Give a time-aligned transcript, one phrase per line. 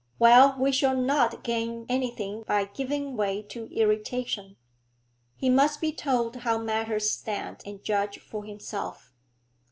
[0.17, 4.55] 'Well, we shall not gain anything by giving way to irritation.
[5.35, 9.13] He must be told how matters stand, and judge for himself.'